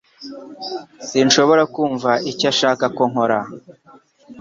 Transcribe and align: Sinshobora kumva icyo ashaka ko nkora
Sinshobora 1.07 1.63
kumva 1.73 2.11
icyo 2.31 2.45
ashaka 2.53 2.85
ko 2.97 3.03
nkora 3.11 3.39